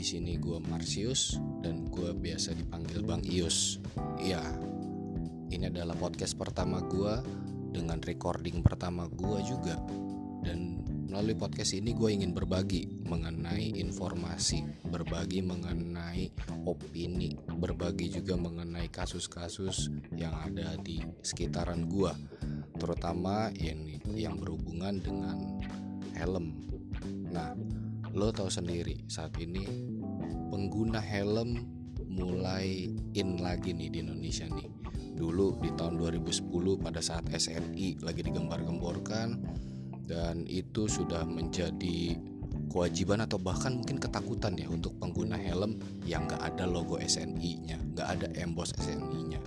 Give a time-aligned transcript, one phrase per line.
[0.00, 3.76] sini gue Marsius dan gue biasa dipanggil Bang Ius.
[4.16, 4.40] Iya,
[5.52, 7.20] ini adalah podcast pertama gue
[7.76, 9.76] dengan recording pertama gue juga.
[10.42, 10.82] Dan
[11.12, 16.32] melalui podcast ini gue ingin berbagi mengenai informasi, berbagi mengenai
[16.64, 22.10] opini, berbagi juga mengenai kasus-kasus yang ada di sekitaran gue,
[22.80, 23.86] terutama yang
[24.16, 25.36] yang berhubungan dengan
[26.16, 26.56] helm.
[27.28, 27.52] Nah,
[28.12, 29.64] lo tahu sendiri saat ini
[30.52, 31.64] pengguna helm
[32.12, 34.68] mulai in lagi nih di Indonesia nih
[35.16, 39.40] dulu di tahun 2010 pada saat SNI lagi digembar-gemborkan
[40.04, 42.16] dan itu sudah menjadi
[42.68, 48.08] kewajiban atau bahkan mungkin ketakutan ya untuk pengguna helm yang gak ada logo SNI-nya, gak
[48.18, 49.40] ada emboss SNI-nya.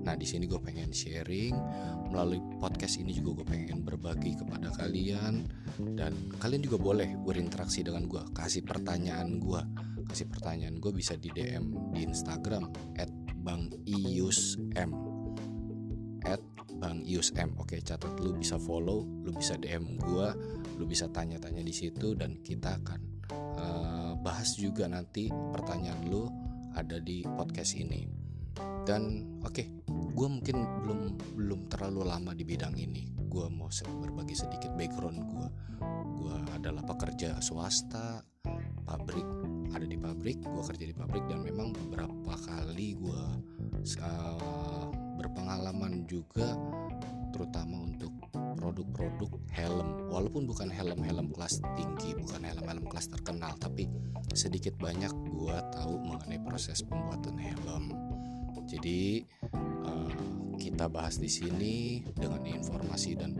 [0.00, 1.52] Nah di sini gue pengen sharing
[2.08, 5.44] melalui podcast ini juga gue pengen berbagi kepada kalian
[5.96, 9.60] dan kalian juga boleh berinteraksi dengan gue, kasih pertanyaan gue,
[10.10, 12.70] kasih pertanyaan gue bisa di DM di Instagram
[13.40, 14.92] @bangiusm
[16.28, 16.42] at
[16.80, 17.52] Bang Ius M.
[17.60, 20.28] Oke, catat lu bisa follow, lu bisa DM gue,
[20.80, 23.00] lu bisa tanya-tanya di situ dan kita akan
[23.60, 26.24] uh, bahas juga nanti pertanyaan lu
[26.72, 28.08] ada di podcast ini.
[28.88, 31.00] Dan oke, okay, gue mungkin belum
[31.36, 33.19] belum terlalu lama di bidang ini.
[33.30, 35.48] Gue mau berbagi sedikit background gue.
[36.18, 38.26] Gue adalah pekerja swasta,
[38.82, 39.24] pabrik,
[39.70, 43.22] ada di pabrik, gue kerja di pabrik dan memang beberapa kali gue
[44.02, 46.58] uh, berpengalaman juga
[47.30, 48.12] terutama untuk
[48.58, 53.88] produk-produk helm walaupun bukan helm-helm kelas tinggi bukan helm-helm kelas terkenal tapi
[54.34, 57.94] sedikit banyak gue tahu mengenai proses pembuatan helm
[58.66, 59.24] jadi
[59.86, 60.29] uh,
[60.60, 63.32] kita bahas di sini dengan informasi dan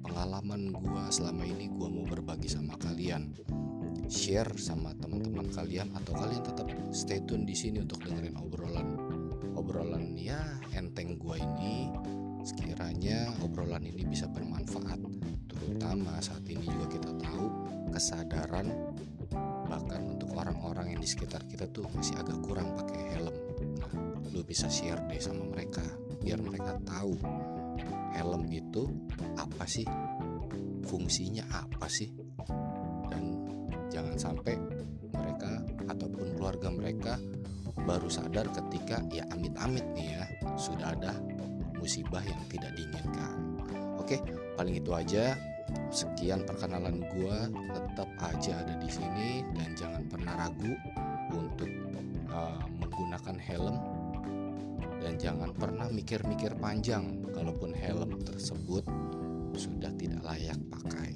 [0.00, 3.36] pengalaman gue selama ini gue mau berbagi sama kalian.
[4.08, 8.96] Share sama teman-teman kalian atau kalian tetap stay tune di sini untuk dengerin obrolan
[9.52, 10.40] obrolan ya
[10.72, 11.92] enteng gue ini.
[12.40, 15.04] Sekiranya obrolan ini bisa bermanfaat
[15.44, 17.44] terutama saat ini juga kita tahu
[17.92, 18.72] kesadaran
[19.68, 23.36] bahkan untuk orang-orang yang di sekitar kita tuh masih agak kurang pakai helm.
[24.32, 27.20] Lu bisa share deh sama mereka biar mereka tahu
[28.16, 28.88] helm itu
[29.36, 29.84] apa sih
[30.88, 32.08] fungsinya apa sih.
[33.12, 33.44] Dan
[33.92, 34.56] jangan sampai
[35.12, 37.14] mereka ataupun keluarga mereka
[37.84, 40.24] baru sadar ketika ya amit-amit nih ya
[40.56, 41.12] sudah ada
[41.76, 43.60] musibah yang tidak diinginkan.
[44.00, 44.16] Oke
[44.56, 45.36] paling itu aja.
[45.88, 50.76] Sekian perkenalan gua tetap aja ada di sini dan jangan pernah ragu
[51.32, 51.70] untuk
[52.28, 53.76] uh, menggunakan helm
[55.04, 58.88] dan jangan pernah mikir-mikir panjang kalaupun helm tersebut
[59.52, 61.12] sudah tidak layak pakai.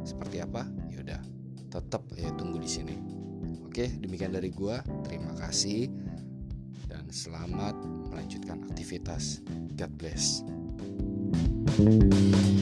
[0.00, 0.64] Seperti apa?
[0.88, 1.20] Yaudah,
[1.68, 2.96] tetap ya tunggu di sini.
[3.68, 4.80] Oke, demikian dari gua.
[5.04, 5.92] Terima kasih
[6.88, 7.76] dan selamat
[8.08, 9.44] melanjutkan aktivitas.
[9.76, 10.40] God bless.
[11.72, 12.61] thank you